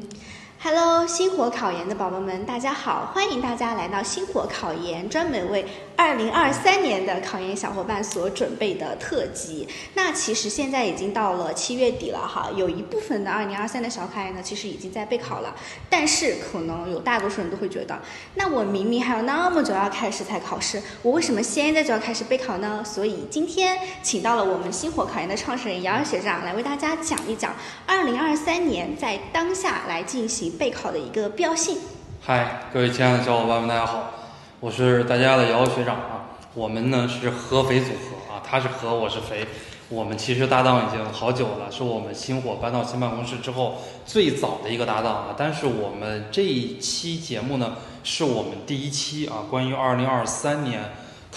[0.00, 0.29] Yes.
[0.62, 3.10] Hello，星火考研的宝宝们，大家好！
[3.14, 5.64] 欢迎大家来到星火考研，专门为
[5.96, 9.66] 二零二三年的考研小伙伴所准备的特辑。
[9.94, 15.56] 那其实现在已经到了七月底了哈，有一部分的二零二三的小考研呢，其实已经在备考了。
[15.88, 17.98] 但是可能有大多数人都会觉得，
[18.34, 22.84] 那我明明还有那么久要开始才考试，我为什么现在就要开始备考呢？
[22.84, 27.54] 所以今天请到了我们星火考研的创始人姚姚学长来为大家讲一讲
[27.86, 30.49] 二零二三年在当下来进行。
[30.58, 31.78] 备考的一个必要性。
[32.20, 34.12] 嗨，各位亲爱的小伙伴们，大家好，
[34.60, 36.26] 我是大家的姚学长啊。
[36.54, 39.46] 我们呢是合肥组合啊，他是合，我是肥。
[39.88, 45.34] 我们其实搭档已经好久了，是我们星火搬到新办公室之后最早的一个搭档啊。
[45.36, 50.82] 但是我们这一期节目呢，是我们第一期啊，关于二零二三年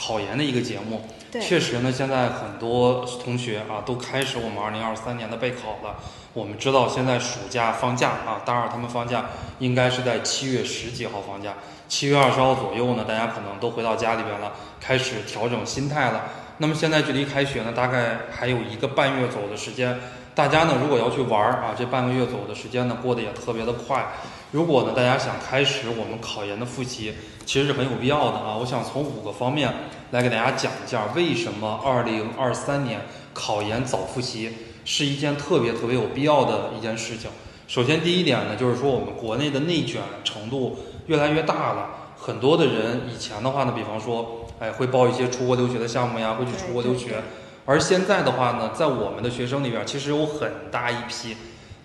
[0.05, 1.01] 考研的一个节目。
[1.41, 5.95] 确实呢，现在很多同学啊都开始我们二零二三年的备考了。
[6.33, 9.25] 我们知道现在暑假放假啊，大二他们放假
[9.59, 11.53] 应该是在七月十几号放假，
[11.87, 16.25] 七月二十号左右呢，大家可能都回到家里边了，开始调整心态了。
[16.57, 19.99] 那么现在距离开学呢，大概还有一个半月左右的时间。
[20.35, 24.03] 大家呢，如果要去玩儿啊，这半个月左右的时间呢，过得也特别的快。
[24.51, 27.13] 如果呢，大家想开始我们考研的复习，
[27.45, 28.57] 其实是很有必要的啊。
[28.59, 29.71] 我想从五个方面
[30.09, 34.51] 来给大家讲一下，为什么二零二三年考研早复习
[34.85, 37.29] 是一件特别特别有必要的一件事情。
[37.67, 47.21] 首先，第一点呢，就是说我们国内的内卷程度越来越大了，很多的人以前的话呢，比方说，哎，会报一些出国留学的项目呀，会去出国留学。
[47.65, 51.37] 而现在的话呢，在我们的学生里边，其实有很大一批，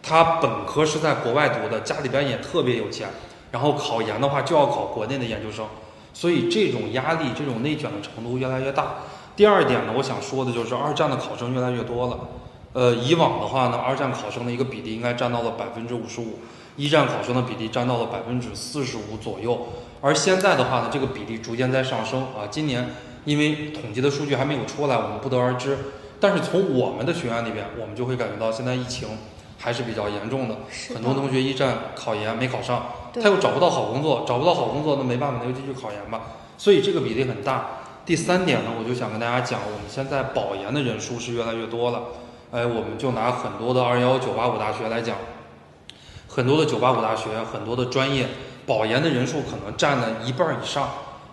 [0.02, 3.08] 他本科是在国外读的，家里边也特别有钱，
[3.52, 5.64] 然后考研的话就要考国内的研究生，
[6.12, 8.96] 所以这种压力、这种内卷的程度越来越大。
[9.36, 12.18] 第二点呢，我想说的就是二战的考生越来越多了。
[12.72, 16.40] 呃，以往的话呢，二战考生的一个比例应该占到了百分之五十五，
[16.76, 19.68] 一战考生的比例占到了百分之四十五左右，
[20.00, 22.88] 而现在的话呢，这个比例逐渐在上升啊，今年。
[23.28, 25.76] 因为统计的数据还没有出来，我们不得而知。
[26.18, 29.06] 但是从我们的学院里边，我们就会感觉到现在疫情
[29.58, 30.56] 还是比较严重的。
[30.94, 36.22] 很多同学一战考研没考上，他又找不到好工作，找不到好工作，那没办法，那就继续考研吧。
[36.56, 37.66] 所以这个比例很大。
[38.06, 42.04] 第三点呢，我就想跟大家讲，我们现在保研的人数是越来越多了。
[42.50, 45.18] 哎，我们就拿很多的二幺九八五大学来讲，
[46.26, 48.26] 很多的九八五大学，很多的专业
[48.66, 50.88] 保研的人数可能占了一半以上。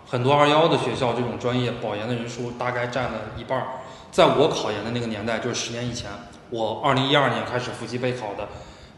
[0.08, 3.66] 很多二幺的学校，这种专业保研的人数大概占了一半儿。
[4.12, 6.08] 在我考研的那个年代，就是十年以前，
[6.50, 8.48] 我二零一二年开始复习备考的。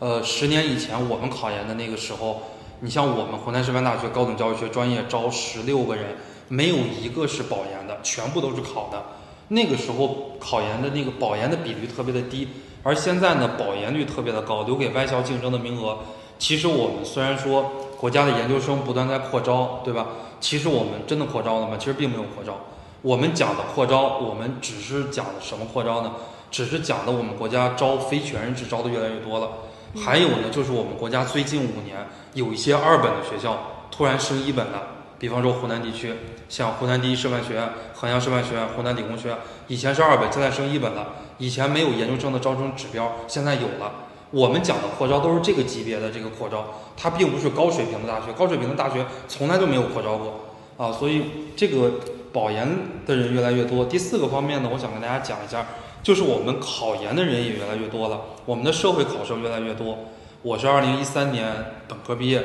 [0.01, 2.43] 呃，十年以前我们考研的那个时候，
[2.81, 6.05] 你像我们湖南师范大学高等教育学专业招十六个人，
[6.49, 9.03] 没有一个是保研的，全部都是考的。
[9.49, 12.47] 那个时候考研的那个保研的比率特别的低，
[12.83, 15.99] 而现在呢，保研率特别的高，留给外校竞争的名额。
[16.39, 20.07] 其实我们虽然说国家的研究生不断在扩招，对吧？
[20.41, 21.77] 其实我们真的扩招了吗？
[21.79, 22.57] 其实并没有扩招。
[23.03, 26.13] 我们讲的扩招，我们只是讲的什么扩招呢？
[26.51, 29.49] 只是讲的我们国家招非全日制招的越来越多了。
[29.97, 33.59] 还有呢，就是我们国家最近五年有一些二本的学校
[33.91, 34.83] 突然升一本了。
[35.19, 36.15] 比方说湖南地区，
[36.49, 39.37] 像湖南第一师范学院、衡阳师范学院、湖南理工学院，
[39.67, 41.09] 以前是二本，现在升一本了。
[41.39, 43.93] 以前没有研究生的招生指标，现在有了。
[44.31, 46.67] 我们讲的扩招都是这个级别的这个扩招，
[46.97, 50.41] 它并不是高水平的大学，高水平的大学从来都没有扩招过
[50.77, 51.23] 啊，所以
[51.57, 51.93] 这个
[52.33, 52.69] 保研
[53.07, 53.87] 的人越来越多。
[53.87, 55.67] 第四个方面呢，我想跟大家讲一下，
[56.03, 59.99] 就是我们考研的人也越来越多了，我们的社会考生越来越多。
[60.43, 61.51] 我是二零一三年
[61.89, 62.45] 本科毕业，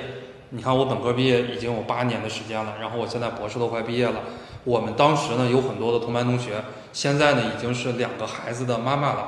[0.52, 4.22] 你看我本科毕业已经有八年的时间了，然后我现在博士都快毕业了。
[4.64, 6.64] 我们当时呢有很多的同班同学，
[6.94, 9.28] 现在呢已经是两个孩子的妈妈了。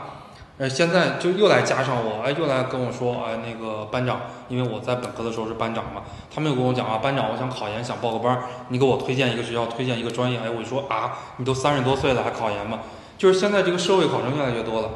[0.57, 12.79] 呃，现在就又来加上我，哎，又来跟我说，哎，那个班长，因为我在本科的时候是班长嘛，他们又跟我讲啊，班长，我想考研，想报个班，你给我推荐一个学校，推荐一个专业，哎，我就说啊，你都三十多岁了还考研吗？
[13.17, 14.91] 就是现在这个社会考生越来越多了，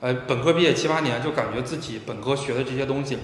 [0.00, 3.18] 哎，本科毕业七八年，就感觉自己本科学的这些东西，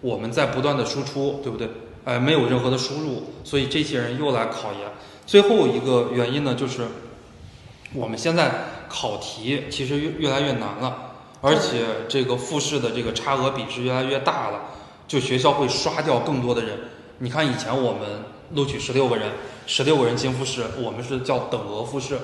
[0.00, 1.68] 我们在不断的输出，对不对？
[2.04, 4.90] 哎，没有任何的输入，所以这些人又来考研。
[5.26, 6.86] 最后一个原因呢，就是
[7.94, 8.50] 我们现在
[8.88, 11.08] 考题其实越越来越难了。
[11.42, 14.60] 而且这个复试的这个差额比是越来越大了，
[15.08, 16.78] 就学校会刷掉更多的人。
[17.18, 18.22] 你看以前我们
[18.54, 19.32] 录取十六个人，
[19.66, 22.16] 十六个人进复试，我们是叫等额复试，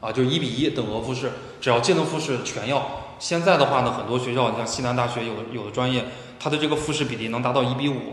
[0.00, 2.86] 啊，就一比一等额复试，只要进了复试全要。
[3.18, 6.04] 现在的话呢，很多学校，你像西南大学有有的专业，
[6.38, 8.12] 它的这个复试比例能达到一比五，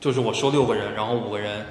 [0.00, 1.66] 就是我收六个人，然后五个人，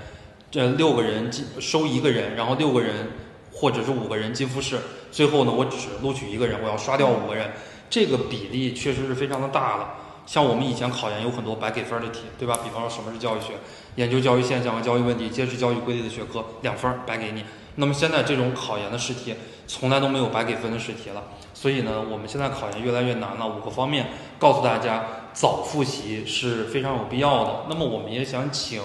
[0.49, 3.11] 这六个人进收一个人，然后六个人
[3.51, 4.79] 或者是五个人进复试，
[5.11, 7.51] 最后呢我只录取一个人，我要刷掉五个人。
[7.89, 9.95] 这个比例确实是非常的大了，
[10.25, 12.59] 像我们以前考研有很多白给分的题，对吧？
[12.63, 13.53] 比方说什么是教育学，
[13.95, 17.43] 研究教育现象和教育问题，揭示教育规律的学科，两分白给你。
[17.75, 19.33] 那么现在这种考研的试题，
[19.67, 21.23] 从来都没有白给分的试题了。
[21.53, 23.47] 所以呢，我们现在考研越来越难了。
[23.47, 27.65] 五个方面告诉大家，早复习是非常有必要的。
[27.69, 28.81] 那么我们也想请，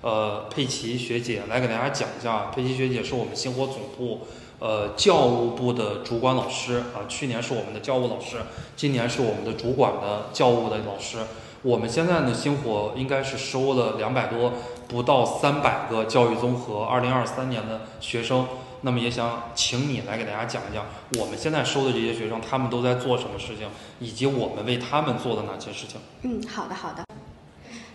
[0.00, 2.50] 呃，佩奇学姐来给大家讲一下。
[2.54, 4.26] 佩奇学姐是我们星火总部，
[4.62, 7.02] 呃，教务部的主管老师啊。
[7.08, 8.36] 去年是我们的教务老师，
[8.76, 11.18] 今年是我们的主管的教务的老师。
[11.62, 14.52] 我们现在呢，星火应该是收了两百多。
[14.88, 18.46] 不到三百个教育综合二零二三年的学生，
[18.82, 20.84] 那么也想请你来给大家讲一讲，
[21.18, 23.66] 我们现在收的这些学生，他们都在做什么事情，
[24.00, 25.98] 以及我们为他们做的哪些事情。
[26.22, 27.02] 嗯，好的，好的。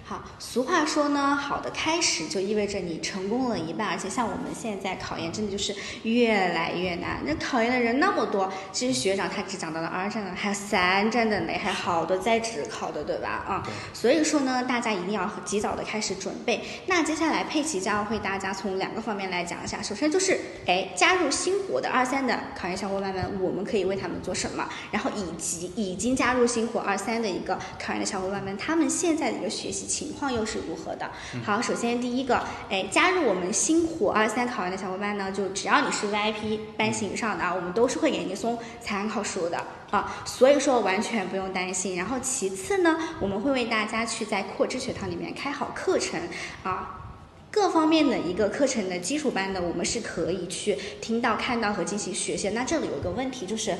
[0.09, 7.21] 好，俗话说呢，好的开始就意味着你成功了一半，而且像我们现在考研，真的就是越来越难。
[7.25, 13.27] 那考研的人那么多，其实学长他只讲到了二战的，还有三战的呢，还好多在职考的，对吧？
[13.45, 13.63] 啊，
[13.93, 16.63] 所以说呢，大家一定要及早的开始准备。
[16.85, 24.69] 那接下来佩奇将为大家从两个方面来讲一下，首先就是，哎，加入星火的二三的考研小伙伴们，我们可以为他们做什么？
[24.89, 29.96] 然后以及已经加入星火二三的一个考研的小伙伴们，他们现在的一个学习。
[29.97, 31.09] 情况又是如何的？
[31.43, 39.57] 好，首先第一个，哎，加入我们星火二三考研的小伙伴呢，就只要你是 VIP 班型以上的啊，我们都是会给你送参考书的
[39.89, 41.95] 啊，所以说完全不用担心。
[41.95, 46.21] 然后其次呢，我们会为大家去在扩知学堂里面开好课程
[46.61, 47.01] 啊，
[47.49, 52.49] 各方面的一个课程的基础班的，我们是可以去听到、看到和进行学习。
[52.51, 53.75] 那这里有个问题就是。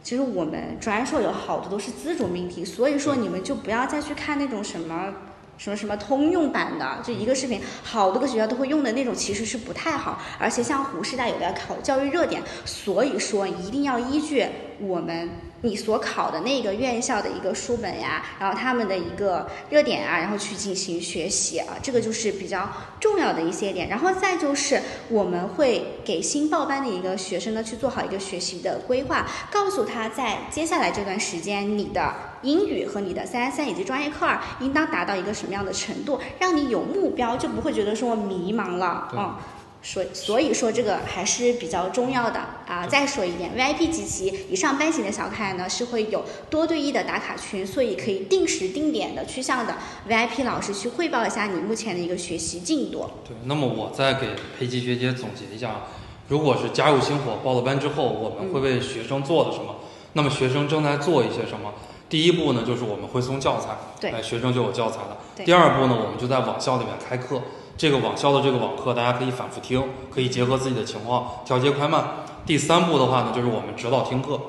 [0.00, 5.12] 其实我们专硕有好多都是自主命题，所以说你们就不要再去看那种什么。
[5.58, 10.18] 什么什么通用版的，就一个视频，好多个学校都会用的那种，其实是不太好。
[10.38, 14.46] 而且像湖师大有的要考教育热点，所以说一定要依据
[14.80, 15.28] 我们。
[15.60, 22.70] 你所考的那个院校的一个书本呀，然后他们的一个热点啊，然后去进行学习啊，这个就是比较
[23.00, 23.88] 重要的一些点。
[23.88, 39.40] 然后再就是我们会给新报班的一个学生呢去做好一个学习的规划，告诉他在接下来这段时间你的英语和你的三三以及专业课二应当达到一个什么样的程度，让你有目标，就不会觉得说迷茫了啊。
[39.80, 42.84] 所所以说这个还是比较重要的啊！
[42.88, 49.76] 再说一点，VIP 及其以上班型的小可爱呢是会有多对一的打卡群，所以可以定时定点的去向的
[50.08, 53.08] VIP 老师去汇报一下你目前的一个学习进度。
[53.24, 55.82] 对，那么我再给裴吉学姐总结一下，
[56.26, 59.76] 如果是加入星火报了班之后，我们会为学生做的什么？
[60.14, 61.72] 那么学生正在做一些什么？
[62.08, 65.16] 第一步呢，就是我们会送教材，对，学生就有教材了。
[65.44, 67.40] 第二步呢，我们就在网校里面开课。
[67.76, 72.04] 这个网校的这个网课，大家可以反复听，可以结合自己的情况调节快慢。
[72.44, 74.40] 第三步的话呢，就是我们指导听课，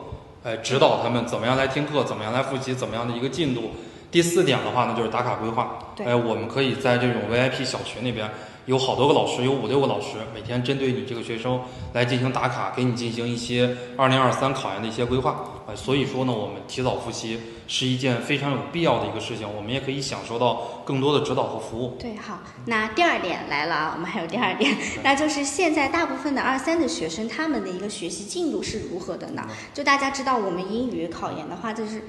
[0.43, 3.71] 哎，指导他们怎么样来听课，怎么样来复习，怎么样的一个进度。
[4.09, 8.27] 第四点的话呢，就是打卡规划，哎，我们可以在这种 VIP 小群里边。
[8.69, 11.59] 有好多个老师，有五六个老师，每天针对你这个学生
[11.93, 15.63] 来进行打卡，给你进行一些二零二三考研的一些规划。
[15.65, 21.97] 呃，所以说呢，我们提早复习是一件非常有必要的一个事情，我们也可以享受到更多的指导和服务。
[21.99, 29.47] 对，好，那第二点来了啊，我们还有第二点， 那就是现在大部分的二三的学生，他们的一个学习进度是如何的呢？
[29.73, 32.03] 就大家知道，我们英语考研的话，就是。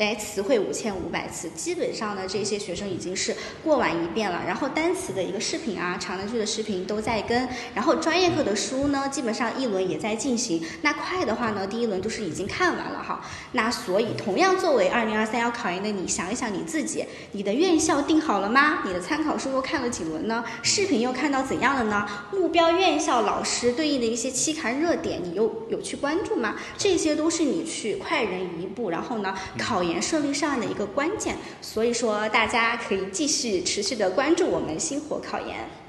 [0.00, 4.40] 哎，词汇五千五百词，基本上呢，这些学生已经是过完一遍了。
[4.46, 7.46] 然后单词的一个视频啊，长难句的视频都在跟。
[7.74, 10.64] 然后专业课的书呢，基本上一轮也在进行。
[10.80, 13.20] 那快的话呢，第一轮就是已经看完了哈。
[13.52, 18.78] 那所以，同样作为二零二三要考研的你，想一想你自己，你的院校定好了吗？
[18.86, 20.42] 你的参考书又看了几轮呢？
[20.62, 22.06] 视频又看到怎样了呢？
[22.32, 26.56] 目标院校老师对应的一些期刊热点，你又有去关注吗？
[26.78, 29.89] 这些都是你去快人一步，然后呢，考研。
[29.98, 35.79] 顺利上岸的一个关键，所以说大家可以继续持续的关注我们星火考研。